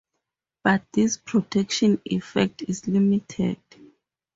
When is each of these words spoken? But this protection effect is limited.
But 0.63 0.81
this 0.93 1.17
protection 1.17 2.01
effect 2.07 2.63
is 2.63 2.87
limited. 2.87 3.59